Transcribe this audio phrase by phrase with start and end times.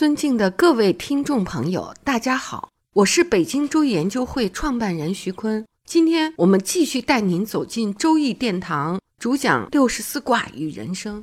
[0.00, 5.66] 尊敬的各位听众朋友，大家好，我是北京周易研究会创办人徐坤。
[5.84, 11.22] 今天我们继续带您走进周易殿堂，主讲六十四卦与人生。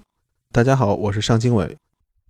[0.52, 1.76] 大家好，我是尚经纬。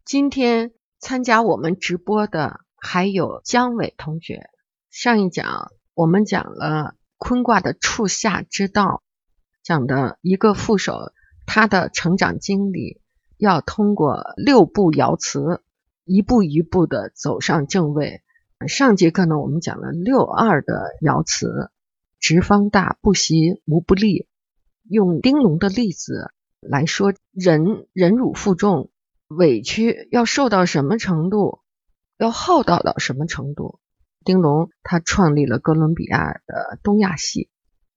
[0.06, 4.50] 今天参加我们直播的还有姜伟同学。
[4.90, 9.04] 上一讲我们讲了坤卦的处下之道，
[9.64, 11.12] 讲的一个副手
[11.46, 13.02] 他的成长经历
[13.36, 15.62] 要通过六步爻辞。
[16.08, 18.22] 一步一步的走上正位。
[18.68, 21.70] 上节课呢，我们讲了六二的爻辞：
[22.20, 24.28] 直方大，不习无不利。
[24.90, 28.90] 用丁龙的例子来说，忍忍辱负重，
[29.28, 31.60] 委屈要受到什么程度，
[32.18, 33.80] 要厚道到什么程度？
[34.24, 37.50] 丁龙他创立了哥伦比亚的东亚系，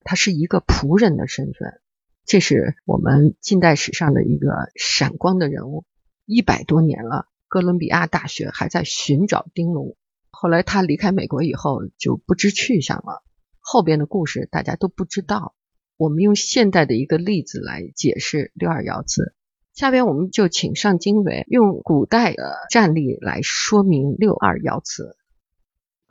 [0.03, 1.81] 他是一个仆人的身份，
[2.25, 5.85] 这是我们近代史上的一个闪光的人物，
[6.25, 7.27] 一百多年了。
[7.51, 9.97] 哥伦比亚大学还在寻找丁龙，
[10.29, 13.25] 后来他离开美国以后就不知去向了。
[13.59, 15.53] 后边的故事大家都不知道。
[15.97, 19.35] 我们用现代的一个例子来解释六二爻辞。
[19.73, 25.17] 下边我们就请上经纬用古代的战例来说明六二爻辞。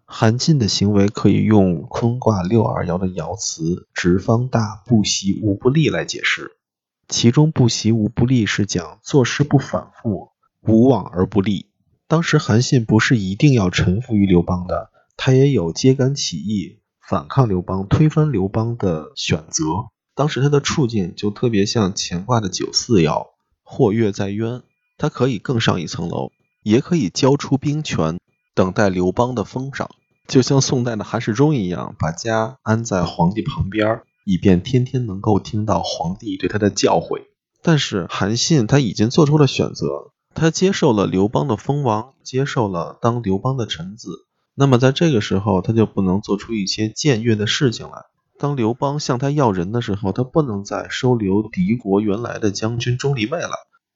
[0.04, 6.50] 韩信的行为可以用坤卦六二爻的爻辞“直方大，不习无不利”来解释。
[7.08, 10.29] 其中“不习无不利”是讲做事不反复。
[10.62, 11.66] 无往而不利。
[12.06, 19.64] 当时韩信不是一定要臣服于刘邦的，他也有揭竿起义、反抗刘邦、推翻刘邦的选择。
[20.14, 23.28] 当时他的处境就特别像乾卦的九四爻，
[23.62, 24.62] 或跃在渊，
[24.98, 26.32] 他可以更上一层楼，
[26.62, 28.18] 也可以交出兵权，
[28.54, 29.88] 等待刘邦的封赏，
[30.26, 37.22] 就像宋代的韩世忠一样，把家安在皇帝旁边，以便天天能够听到皇帝对他的教诲。
[37.62, 40.12] 但是韩信他已经做出了选择。
[40.34, 44.26] 他接受了刘邦的封王，接受了当刘邦的臣子。
[44.54, 48.04] 那么在这个时候，他就不能做出一些僭越的事情来。
[48.38, 53.50] 当刘邦向他要人的时候，他不能再收留敌国原来的将军钟离昧了。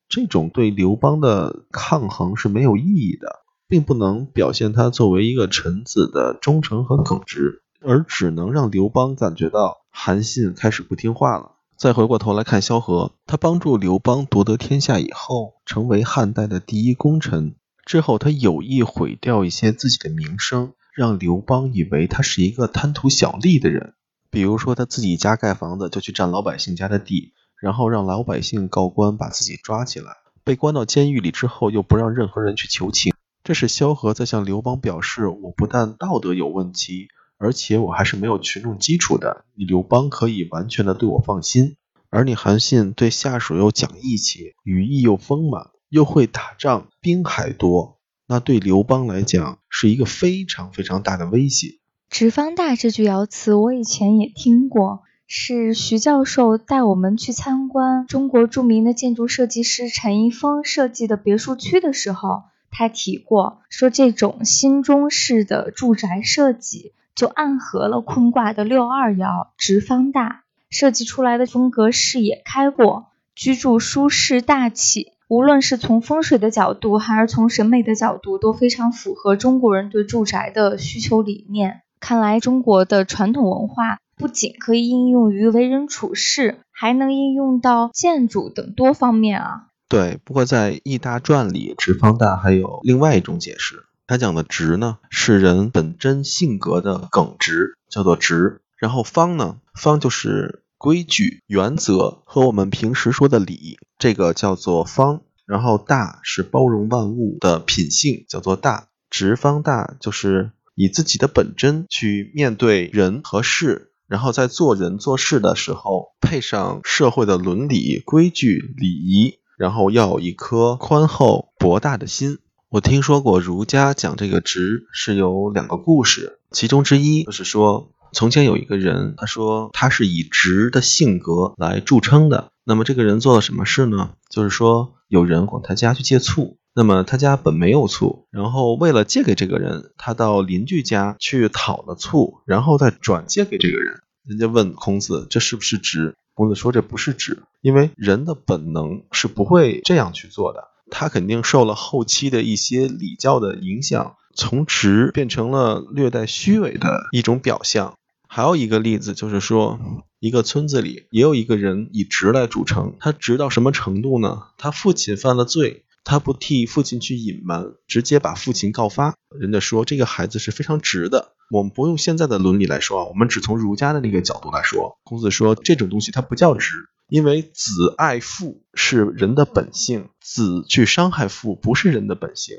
[0.08, 11.52] 这种对刘邦的抗衡是没有意义的，并不能表现他作为一个臣子的忠诚和耿直，而只能让刘邦感觉到韩信开始不听话了。
[11.76, 17.56] 再回过头来看萧何，他帮助刘邦夺得天下以后，成为汉代的第一功臣。
[17.84, 23.94] 之后，他有意毁掉一些自己的名声，让刘邦以为他是一个贪图小利的人。
[24.30, 30.16] 比如说，他自己家盖房子就去占老百姓家的地，然后让老百姓告官把自己抓起来。
[30.44, 33.12] 被关到监狱里之后，又不让任何人去求情。
[33.42, 37.08] 这是萧何在向刘邦表示：我不但道德有问题。
[37.38, 41.76] 而且我还是没有群众基础的，你刘邦可以完全的对我放心，
[42.10, 51.78] 而你韩信对下属又讲义气，羽翼又丰满，又会打仗，兵还多，那对刘邦来讲是一个非常非常大的威胁。
[52.08, 66.92] 直方大这句爻辞我以前也听过，是徐教授带我们去参观中国著名的建筑设计师陈一峰设计的别墅区的时候，他提过，说这种新中式的住宅设计。
[67.14, 75.12] 就暗合了坤卦的六二爻，直方大设计出来的风格，视野开阔，居住舒适大气。
[75.26, 81.80] 无论是从风水的角度，还是从审美的角度，都非常符合中国人对住宅的需求理念。
[81.98, 89.68] 看来中国的传统文化不仅可以应用于为人处事，还能应用到建筑等多方面啊。
[89.88, 93.84] 对，不过在《易大传》里，直方大还有另外一种解释。
[94.06, 98.60] 他讲的直呢，是人本真性格的耿直，叫做直。
[98.76, 105.22] 然后方呢，方就是规矩、原则和我们平时说的礼，这个叫做方。
[105.46, 108.88] 然后大是包容万物的品性，叫做大。
[109.10, 122.38] 直方大就是以自己的本真去面对人和事，然后在做人做事的时候，配上社会的伦理规矩礼仪，然后要有一颗宽厚博大的心。
[122.74, 132.50] 我听说过儒家讲这个直是有两个故事，其中之一就是说，从前有一个人，他说他是以直的性格来著称的。
[132.64, 134.14] 那么这个人做了什么事呢？
[134.28, 144.00] 就是说，有人往他家去借醋，那么他家本没有醋，然后为了借给这个人，他到邻居家去讨了醋，然后再转借给这个人。
[144.26, 146.16] 人家问孔子这是不是直？
[146.34, 157.94] 孔子说这不是直，因为人的本能是不会这样去做的，他肯定受了后期的一些礼教的影响，从直变成了略带虚伪的一种表象。
[158.28, 159.78] 还有一个例子就是说，
[160.18, 162.96] 一个村子里也有一个人以直来著称。
[162.98, 164.42] 他直到什么程度呢？
[164.58, 169.14] 他父亲犯了罪，他不替父亲去隐瞒，直接把父亲告发。
[169.38, 171.34] 人家说这个孩子是非常直的。
[171.50, 174.98] 我们不用现在的伦理来说啊，我们只从儒家的那个角度来说。
[175.04, 182.58] 孔子说这种东西它不叫直，因为子爱父是人的本性，子去伤害父不是人的本性。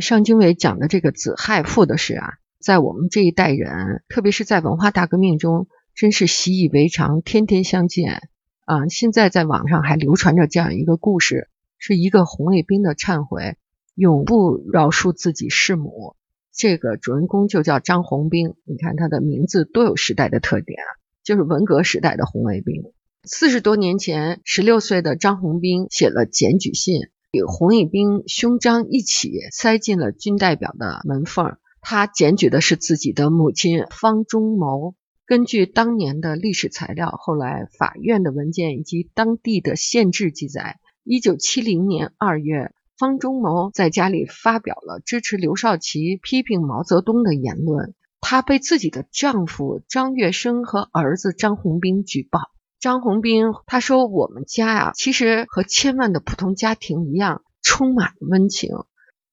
[0.00, 2.34] 尚经纬讲的这个子害父的事啊。
[2.60, 8.28] 在我们这一代人，特别是在文化大革命中，真是习以为常，天天相见
[8.64, 8.88] 啊！
[8.88, 11.48] 现在在网上还流传着这样一个故事，
[11.78, 13.56] 是一个红卫兵的忏悔，
[13.94, 16.16] 永不饶恕自己弑母。
[16.52, 20.90] 这个主人公就叫张红兵，你看他的名字多有时代的特点啊，
[21.22, 22.82] 就是文革时代的红卫兵。
[23.30, 31.58] 四十多年前，十六岁的张红兵写了检举信，与红卫兵胸章一起塞进了军代表的门缝。
[31.82, 34.94] 他检举的是自己的母亲方中谋。
[35.26, 47.94] 根据当年的历史材料、后来法院的文件以及当地的县志记载，一九七零年二月，方中谋在家里发表了支持刘少奇、批评毛泽东的言论。
[48.22, 52.40] 她被自己的丈夫张月生和儿子张红兵举报。
[52.80, 58.70] 张红兵他说：“我们家呀，其实和千万的普通家庭一样，充满温情。”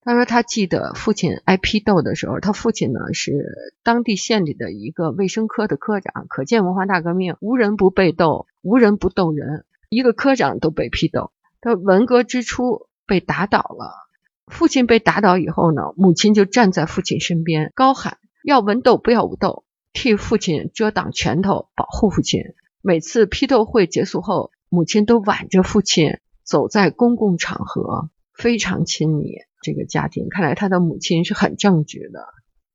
[0.01, 6.25] 他说，他记得父亲挨批斗的时候，他父亲呢是当地县里的一个卫生科的科长。
[6.27, 11.31] 可见文化大革命无人不被斗，无人不斗人，一个科长都被批斗。
[11.61, 13.93] 他文革之初被打倒了，
[14.47, 22.41] 父亲被打倒以后呢，母亲就站在父亲身边，高喊要文斗不要武斗，替父亲遮挡拳头，保护父亲。
[22.87, 29.37] 每次批斗会结束后，母亲都挽着父亲走在公共场合，非常亲密。
[29.63, 32.27] 这个家庭看来，他的母亲是很正直的。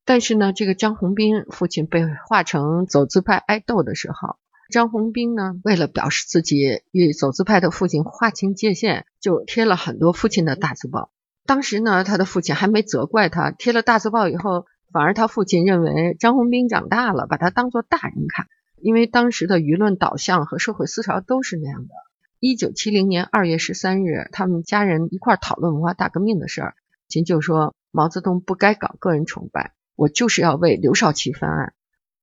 [0.05, 4.35] 但是呢，这个张红斌父亲被划成走资派挨斗的时候，
[4.73, 11.13] 张红兵呢，为了表示自己与走资派的父亲划清界限，就贴了很多父亲的大字报。
[11.47, 18.49] 当时呢，他的父亲还没责怪他，贴了大字报以后，反而他父亲认为张红兵长大了，把他当做大人看。
[18.83, 21.95] 因为当时的舆论导向和社会思潮都是那样的。
[22.39, 26.75] 一九七零年二月十三日，他们家人一块讨论文化大革命的事儿。
[27.09, 31.75] 秦就说：“毛泽东不该搞个人崇拜，我就是要为刘少奇翻案。”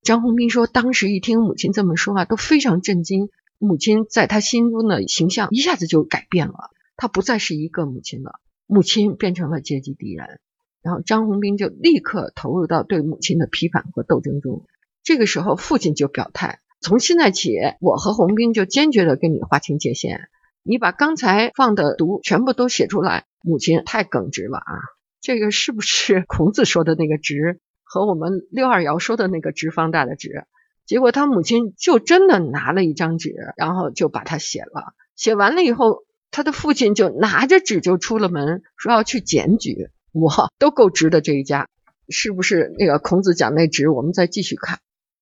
[0.02, 3.30] 张宏斌说：“当时一听母亲这么说话，都非常震惊。
[3.60, 10.40] 母亲在他心中的形象一下子就改变了，他不再是一个母亲了，母亲变成了阶级敌人。
[10.82, 14.66] 然后张宏斌就立刻投入到对母亲的批判和斗争中。
[15.08, 20.28] 这个时候，父亲就表态：从现在起，我和洪兵就坚决的跟你划清界限。
[20.64, 24.74] 你把刚才放的毒全部都写出来。”母亲太耿直了啊！
[25.22, 30.44] 这个是不是 孔子说的那个“直”和我们六二爻说的那个“直方大”的“直”？
[30.86, 34.94] 结果他母亲就真的拿了一张纸，然后就把它写了。
[35.16, 39.88] 写完了以后，他的父亲就拿着纸就出了门，说要去检举。
[40.12, 41.70] 哇，都够直的这一家，
[42.10, 43.88] 是不是那个孔子讲那“直”？
[43.90, 44.80] 我们再继续看。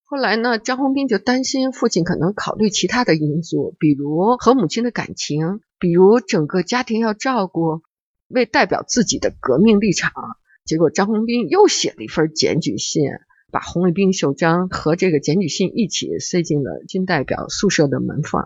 [0.08, 7.82] 后来呢，张宏斌就担心父亲可能考虑其他的因素，比如和母亲的感情，比如整个家庭要照顾。
[8.28, 10.12] 为代表自己的革命立场，
[10.66, 13.04] 结果张宏斌又写了一份检举信，
[13.52, 18.44] 把红卫兵袖章和这个检举信一起塞进了军代表宿舍的门缝，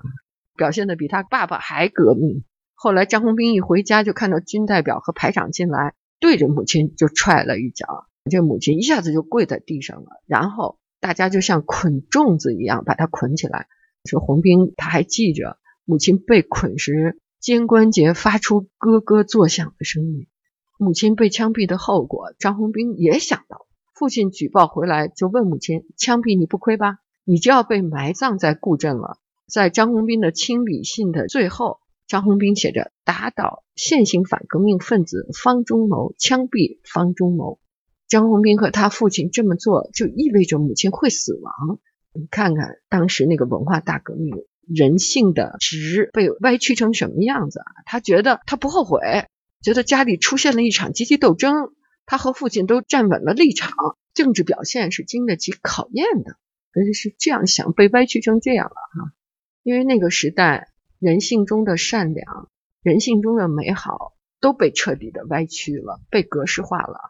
[0.57, 2.43] 表现的比他爸爸还革命。
[2.73, 10.07] 后来张宏斌一回家，就看到军代表和排长进来，对着母亲就踹了一脚，这母亲一下子就跪在地上了。
[10.27, 13.67] 然后大家就像捆粽子一样把他捆起来。
[14.05, 17.19] 说红兵他还记着母亲被捆时。
[17.39, 20.27] 肩关节发出咯咯作响的声音。
[20.77, 23.65] 母亲被枪毙的后果，张红兵也想到。
[23.93, 26.97] 父亲举报回来，就问母亲：“枪毙你不亏吧？
[27.23, 37.57] 你就要被埋葬在固镇了。”在张红兵的亲笔信的最后，张红兵写着：“打倒现行反革命分子方中谋，枪毙方中谋。”
[38.09, 41.79] 张宏兵和他父亲这么做，就意味着母亲会死亡。
[42.11, 44.35] 你看看当时那个文化大革命。
[44.71, 47.65] 人性的直被歪曲成什么样子啊？
[47.87, 49.25] 他觉得他不后悔，
[49.63, 51.73] 觉得家里出现了一场阶级斗争，
[52.05, 53.73] 他和父亲都站稳了立场，
[54.13, 56.35] 政治表现是经得起考验的。
[56.71, 59.11] 可是是这样想，被歪曲成这样了哈。
[59.63, 60.67] 因为那个时代
[60.99, 62.47] 人性中的善良
[62.83, 67.09] 人性中的美好都被彻底的歪曲了，被格式化了。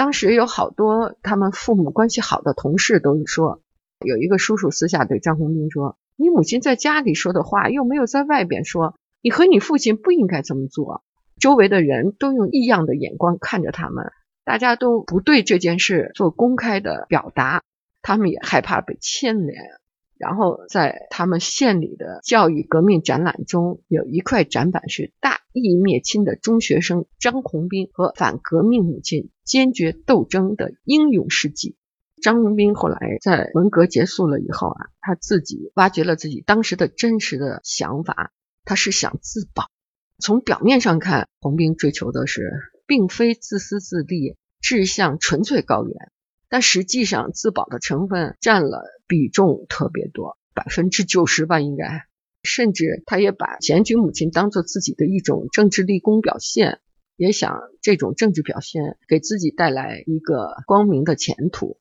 [0.00, 3.60] 当时有好多他们父母关系好的同事都说，
[4.02, 11.04] 有一个叔叔私下对张红兵说：“你母亲在家里说的话又没有在外边说，你和你父亲不应该这么做。”
[11.38, 14.10] 周围的人都用异样的眼光看着他们，
[14.42, 17.62] 大家都不对这件事做公开的表达，
[18.00, 19.79] 他们也害怕被牵连。
[20.20, 31.74] 然后在他们县里的教育革命展览中，有一块展板是大义灭亲的中学生张宏斌和反革命母亲坚决斗争的英勇事迹。
[32.22, 38.30] 张宏斌后来在文革结束了以后啊，他自己挖掘了自己当时的真实的想法，
[38.66, 39.70] 他是想自保。
[40.18, 42.52] 从表面上看，洪斌追求的是
[42.86, 46.12] 并非自私自利，志向纯粹高远，
[46.50, 52.06] 但实际上自保的成分占了比重特别多，百分之九十吧，应该。
[52.44, 56.78] 甚至他也把检举母亲当做自己的一种政治立功表现，
[57.16, 61.78] 也想这种政治表现给自己带来一个光明的前途。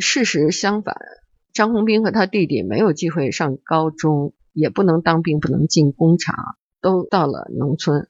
[0.00, 0.96] 事实相反，
[1.52, 6.56] 张宏斌和他弟弟没有机会上高中，也不能当兵，不能进工厂。
[6.80, 8.08] 都到了农村，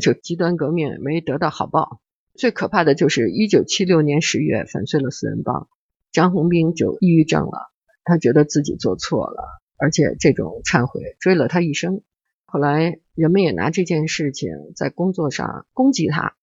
[0.00, 2.00] 就极端革命没得到好报。
[2.34, 5.68] 最可怕的就是一九七六年十月粉碎了四人帮，
[6.10, 7.70] 张宏斌就抑郁症了。
[8.08, 9.44] 他觉得自己做错了，
[9.78, 12.00] 而且这种忏悔追了他一生。
[12.46, 16.34] 后来人们也拿这件事情在工作上攻击他，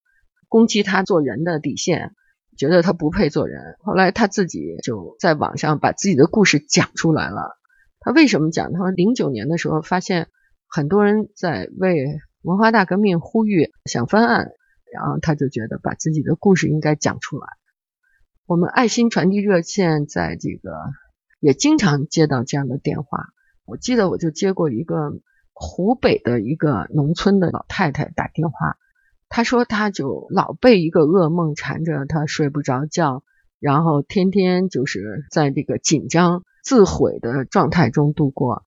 [0.48, 2.14] 攻击他做人的底线，
[2.56, 3.76] 觉得他不配做人。
[3.80, 7.58] 后来他自己就在网上把自己的故事讲出来了。
[8.00, 8.72] 他为什么讲？
[8.72, 10.28] 他说零九年的时候发现。
[10.68, 14.52] 很多人在为文化大革命呼吁，想翻案，
[14.92, 17.48] 然后他就觉得把自己的故事应该讲出来。
[18.46, 20.74] 我们爱心传递热线在这个
[21.46, 23.28] 也经常接到这样的电话。
[23.66, 25.12] 我记得我就接过一个
[25.54, 28.78] 湖北的一个农村的老太太打电话，
[29.30, 33.22] 她说她就老被一个噩梦缠着，她睡不着觉，
[33.60, 38.64] 然后天天就是在这个紧张自毁的状态中度过。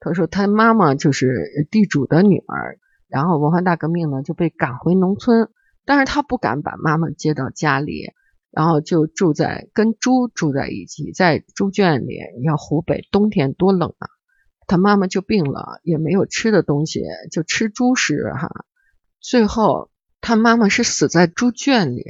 [0.00, 5.50] 她说她妈妈就是地主的女儿，然后文化大革命呢就被赶回农村，
[5.84, 8.10] 但是她不敢把妈妈接到家里，
[8.52, 12.18] 然后就住在跟猪住在一起，在猪圈里。
[12.38, 14.06] 你看湖北冬天多冷啊，
[14.68, 18.50] 他妈妈就病了，也没有吃的东西，就吃猪食哈。
[19.20, 19.90] 最后
[20.20, 22.04] 他妈妈是死在猪圈里。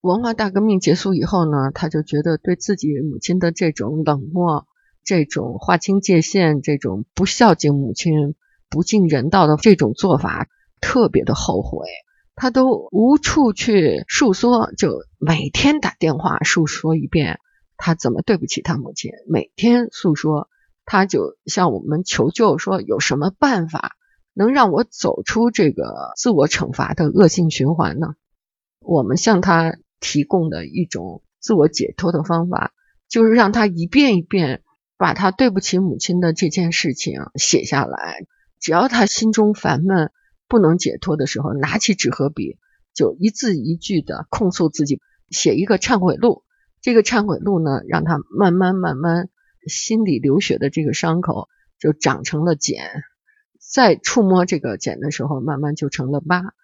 [0.00, 4.66] 文化大革命结束以后呢，他就觉得对自己母亲的这种冷漠。
[5.06, 8.34] 这种划清界限、这种不孝敬母亲、
[8.70, 10.48] 不尽人道的这种做法，
[10.80, 11.86] 特别的后悔。
[12.34, 17.38] 他都无处去诉说，就每天打电话诉说一遍
[17.76, 19.12] 他怎么对不起他母亲。
[19.28, 20.48] 每天诉说，
[20.84, 23.96] 他就向我们求救，说有什么办法
[24.32, 28.14] 能让我走出这个自我惩罚的恶性循环呢？
[28.80, 32.72] 我们向他提供的一种自我解脱的方法，
[33.08, 34.62] 就是让他一遍一遍。
[34.96, 38.24] 把他对不起母亲的这件事情写下来，
[38.60, 40.12] 只要他心中烦闷
[40.54, 42.58] 不能解脱的时候，拿起纸和笔，
[42.94, 46.44] 就一字一句的控诉自己，写一个忏悔录。
[46.80, 49.30] 这个忏悔录呢，让他慢慢慢慢
[49.66, 51.48] 心里流血的这个伤口
[51.80, 53.02] 就长成了茧，
[53.58, 56.54] 再触摸这个茧的时候，慢慢就成了疤，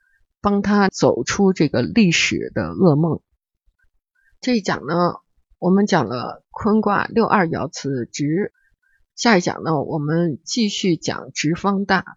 [0.40, 3.20] 帮他走出这个历史的噩梦。
[4.40, 5.16] 这一讲呢。
[5.62, 8.54] 我们讲了坤卦六二爻辞直，
[9.14, 12.16] 下一讲呢，我们继续讲直方大。